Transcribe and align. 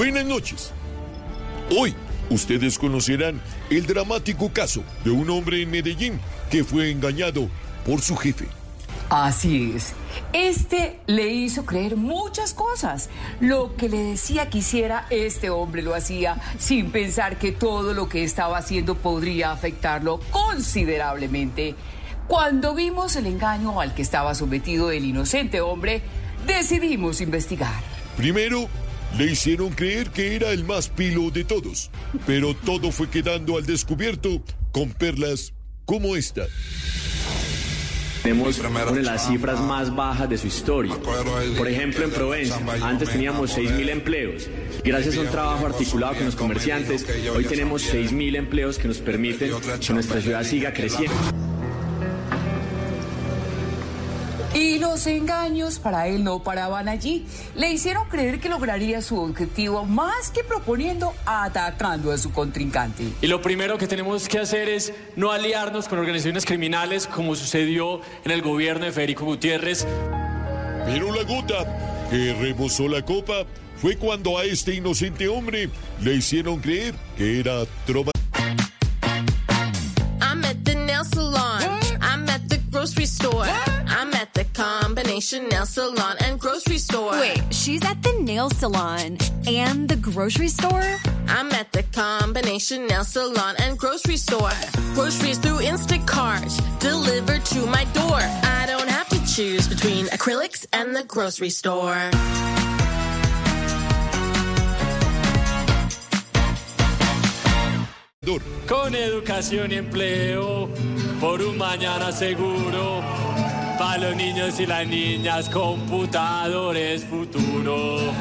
Buenas 0.00 0.24
noches. 0.24 0.72
Hoy 1.76 1.94
ustedes 2.30 2.78
conocerán 2.78 3.38
el 3.68 3.84
dramático 3.84 4.50
caso 4.50 4.82
de 5.04 5.10
un 5.10 5.28
hombre 5.28 5.60
en 5.60 5.70
Medellín 5.70 6.18
que 6.50 6.64
fue 6.64 6.90
engañado 6.90 7.50
por 7.84 8.00
su 8.00 8.16
jefe. 8.16 8.46
Así 9.10 9.74
es. 9.76 9.92
Este 10.32 11.00
le 11.06 11.28
hizo 11.28 11.66
creer 11.66 11.96
muchas 11.96 12.54
cosas. 12.54 13.10
Lo 13.40 13.76
que 13.76 13.90
le 13.90 13.98
decía 13.98 14.48
que 14.48 14.60
hiciera, 14.60 15.06
este 15.10 15.50
hombre 15.50 15.82
lo 15.82 15.94
hacía 15.94 16.40
sin 16.58 16.90
pensar 16.92 17.38
que 17.38 17.52
todo 17.52 17.92
lo 17.92 18.08
que 18.08 18.24
estaba 18.24 18.56
haciendo 18.56 18.94
podría 18.94 19.52
afectarlo 19.52 20.20
considerablemente. 20.30 21.74
Cuando 22.26 22.74
vimos 22.74 23.16
el 23.16 23.26
engaño 23.26 23.82
al 23.82 23.92
que 23.92 24.00
estaba 24.00 24.34
sometido 24.34 24.92
el 24.92 25.04
inocente 25.04 25.60
hombre, 25.60 26.00
decidimos 26.46 27.20
investigar. 27.20 27.82
Primero, 28.16 28.66
le 29.18 29.24
hicieron 29.26 29.70
creer 29.70 30.10
que 30.10 30.36
era 30.36 30.50
el 30.52 30.64
más 30.64 30.88
pilo 30.88 31.30
de 31.30 31.44
todos, 31.44 31.90
pero 32.26 32.54
todo 32.54 32.90
fue 32.90 33.08
quedando 33.08 33.56
al 33.56 33.66
descubierto 33.66 34.42
con 34.72 34.90
perlas 34.90 35.52
como 35.84 36.16
esta. 36.16 36.46
Tenemos 38.22 38.58
una 38.58 38.84
de 38.84 39.02
las 39.02 39.28
cifras 39.28 39.60
más 39.60 39.94
bajas 39.94 40.28
de 40.28 40.36
su 40.36 40.46
historia. 40.46 40.94
Por 41.56 41.68
ejemplo, 41.68 42.04
en 42.04 42.10
Provenza, 42.10 42.60
antes 42.82 43.08
teníamos 43.08 43.56
6.000 43.56 43.88
empleos. 43.88 44.48
Gracias 44.84 45.16
a 45.16 45.20
un 45.20 45.28
trabajo 45.28 45.66
articulado 45.66 46.16
con 46.16 46.26
los 46.26 46.36
comerciantes, 46.36 47.06
hoy 47.34 47.44
tenemos 47.44 47.82
6.000 47.92 48.36
empleos 48.36 48.78
que 48.78 48.88
nos 48.88 48.98
permiten 48.98 49.50
que 49.80 49.92
nuestra 49.92 50.20
ciudad 50.20 50.44
siga 50.44 50.72
creciendo. 50.72 51.49
Y 54.52 54.80
los 54.80 55.06
engaños 55.06 55.78
para 55.78 56.08
él 56.08 56.24
no 56.24 56.42
paraban 56.42 56.88
allí. 56.88 57.24
Le 57.54 57.70
hicieron 57.70 58.08
creer 58.08 58.40
que 58.40 58.48
lograría 58.48 59.00
su 59.00 59.16
objetivo 59.16 59.84
más 59.84 60.30
que 60.30 60.42
proponiendo 60.42 61.14
atacando 61.24 62.10
a 62.10 62.18
su 62.18 62.32
contrincante. 62.32 63.04
Y 63.22 63.28
lo 63.28 63.40
primero 63.40 63.78
que 63.78 63.86
tenemos 63.86 64.28
que 64.28 64.40
hacer 64.40 64.68
es 64.68 64.92
no 65.14 65.30
aliarnos 65.30 65.86
con 65.86 66.00
organizaciones 66.00 66.44
criminales 66.44 67.06
como 67.06 67.36
sucedió 67.36 68.00
en 68.24 68.32
el 68.32 68.42
gobierno 68.42 68.86
de 68.86 68.92
Federico 68.92 69.24
Gutiérrez. 69.24 69.86
Pero 70.84 71.14
la 71.14 71.22
gota 71.22 72.08
que 72.10 72.34
rebosó 72.34 72.88
la 72.88 73.04
copa 73.04 73.44
fue 73.76 73.96
cuando 73.96 74.36
a 74.36 74.44
este 74.44 74.74
inocente 74.74 75.28
hombre 75.28 75.70
le 76.02 76.14
hicieron 76.14 76.60
creer 76.60 76.94
que 77.16 77.38
era 77.38 77.64
trova. 77.86 78.10
Combination 85.20 85.48
nail 85.50 85.66
salon 85.66 86.16
and 86.24 86.40
grocery 86.40 86.78
store. 86.78 87.12
Wait, 87.12 87.42
she's 87.50 87.84
at 87.84 88.02
the 88.02 88.12
nail 88.22 88.48
salon 88.48 89.18
and 89.46 89.86
the 89.86 89.96
grocery 89.96 90.48
store? 90.48 90.96
I'm 91.28 91.52
at 91.52 91.70
the 91.72 91.82
combination 91.92 92.86
nail 92.86 93.04
salon 93.04 93.54
and 93.58 93.76
grocery 93.76 94.16
store. 94.16 94.56
Groceries 94.94 95.36
through 95.36 95.58
Instacart 95.58 96.48
delivered 96.78 97.44
to 97.44 97.66
my 97.66 97.84
door. 97.92 98.18
I 98.18 98.64
don't 98.66 98.88
have 98.88 99.10
to 99.10 99.18
choose 99.26 99.68
between 99.68 100.06
acrylics 100.06 100.64
and 100.72 100.96
the 100.96 101.04
grocery 101.04 101.50
store. 101.50 102.10
Con 108.66 108.94
educación 108.94 109.72
y 109.72 109.76
empleo, 109.76 110.70
por 111.20 111.42
un 111.42 111.58
mañana 111.58 112.10
seguro. 112.10 113.29
Para 113.90 114.06
los 114.10 114.16
niños 114.16 114.60
y 114.60 114.66
las 114.66 114.86
niñas, 114.86 115.48
computadores 115.50 117.04
futuro. 117.06 118.12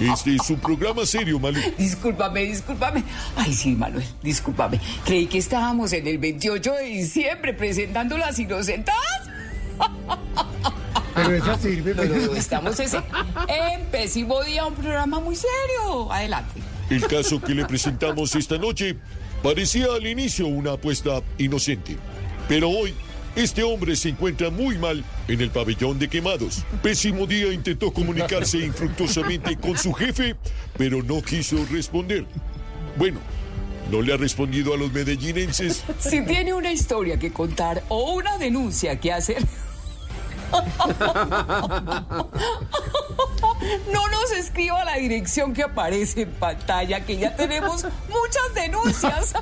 Este 0.00 0.36
es 0.36 0.50
un 0.50 0.60
programa 0.60 1.04
serio, 1.04 1.38
Malu. 1.40 1.60
Discúlpame, 1.76 2.42
discúlpame. 2.44 3.02
Ay, 3.36 3.52
sí, 3.52 3.74
Manuel, 3.74 4.06
discúlpame. 4.22 4.80
Creí 5.04 5.26
que 5.26 5.38
estábamos 5.38 5.92
en 5.92 6.06
el 6.06 6.18
28 6.18 6.72
de 6.72 6.84
diciembre 6.84 7.52
presentando 7.52 8.16
las 8.16 8.38
inocentadas. 8.38 9.02
Pero 11.14 11.34
esa 11.34 11.58
sirve. 11.58 11.94
No, 11.94 12.02
pero- 12.02 12.14
no, 12.26 12.34
estamos 12.34 12.78
ese 12.78 13.02
en 13.48 13.84
pésimo 13.86 14.42
día, 14.44 14.64
un 14.66 14.74
programa 14.74 15.18
muy 15.18 15.34
serio. 15.34 16.12
Adelante. 16.12 16.60
El 16.90 17.06
caso 17.06 17.40
que 17.40 17.54
le 17.54 17.66
presentamos 17.66 18.34
esta 18.34 18.56
noche 18.56 18.96
parecía 19.42 19.86
al 19.94 20.06
inicio 20.06 20.46
una 20.46 20.72
apuesta 20.72 21.22
inocente. 21.36 21.98
Pero 22.48 22.70
hoy, 22.70 22.94
este 23.36 23.62
hombre 23.62 23.94
se 23.94 24.08
encuentra 24.08 24.48
muy 24.48 24.78
mal 24.78 25.04
en 25.28 25.40
el 25.40 25.50
pabellón 25.50 25.98
de 25.98 26.08
quemados. 26.08 26.64
Pésimo 26.82 27.26
día 27.26 27.52
intentó 27.52 27.92
comunicarse 27.92 28.58
infructuosamente 28.58 29.56
con 29.56 29.76
su 29.76 29.92
jefe, 29.92 30.36
pero 30.78 31.02
no 31.02 31.22
quiso 31.22 31.58
responder. 31.70 32.24
Bueno, 32.96 33.20
no 33.90 34.00
le 34.00 34.14
ha 34.14 34.16
respondido 34.16 34.72
a 34.72 34.78
los 34.78 34.90
medellinenses. 34.90 35.84
Si 35.98 36.24
tiene 36.24 36.54
una 36.54 36.72
historia 36.72 37.18
que 37.18 37.32
contar 37.32 37.82
o 37.88 38.14
una 38.14 38.38
denuncia 38.38 38.98
que 38.98 39.12
hacer. 39.12 39.44
No 43.92 44.08
nos 44.08 44.32
escriba 44.32 44.80
a 44.80 44.84
la 44.84 44.94
dirección 44.96 45.52
que 45.54 45.62
aparece 45.62 46.22
en 46.22 46.30
pantalla, 46.32 47.04
que 47.04 47.16
ya 47.16 47.34
tenemos 47.34 47.84
muchas 48.08 48.54
denuncias. 48.54 49.34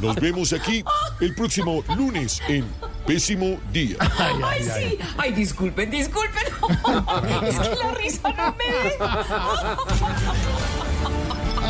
Nos 0.00 0.16
vemos 0.16 0.52
aquí 0.52 0.84
el 1.20 1.34
próximo 1.34 1.82
lunes 1.96 2.40
en 2.48 2.66
Pésimo 3.06 3.58
Día. 3.72 3.96
Ay, 4.18 4.64
sí. 4.64 4.98
Ay, 5.16 5.32
disculpen, 5.32 5.90
disculpen. 5.90 6.42
Es 7.46 7.58
que 7.58 7.74
la 7.76 7.92
risa 7.92 8.28
no 8.30 8.54
me 8.56 8.64
deja. 8.88 9.26